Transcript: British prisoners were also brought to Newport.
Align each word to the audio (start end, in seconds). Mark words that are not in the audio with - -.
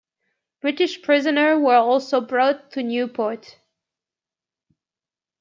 British 0.61 0.99
prisoners 1.03 1.61
were 1.61 1.75
also 1.75 2.21
brought 2.21 2.71
to 2.71 2.81
Newport. 2.81 3.59